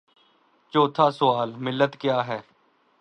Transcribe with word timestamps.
چوتھا 0.73 1.07
سوال: 1.17 1.49
ملت 1.65 1.91
کیاہے؟ 2.01 2.39